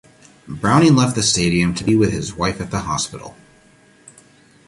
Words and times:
Browning 0.47 0.95
left 0.95 1.13
the 1.13 1.21
stadium 1.21 1.75
to 1.75 1.83
be 1.83 1.95
with 1.95 2.11
his 2.11 2.33
wife 2.33 2.59
at 2.59 2.71
the 2.71 2.79
hospital. 2.79 3.35